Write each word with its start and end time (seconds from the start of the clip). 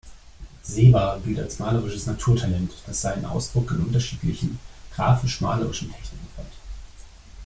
Seeber 0.63 1.21
gilt 1.23 1.37
als 1.37 1.59
malerisches 1.59 2.07
Naturtalent, 2.07 2.71
das 2.87 3.01
seinen 3.01 3.23
Ausdruck 3.23 3.69
in 3.69 3.81
unterschiedlichen 3.85 4.57
grafisch-malerischen 4.95 5.91
Techniken 5.91 6.27
fand. 6.35 6.51